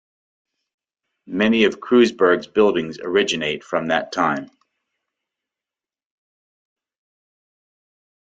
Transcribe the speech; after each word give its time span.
Many 1.27 1.65
of 1.65 1.79
Kreuzberg's 1.79 2.47
buildings 2.47 2.97
originate 2.97 3.63
from 3.63 3.89
that 3.89 4.11
time. 4.11 4.49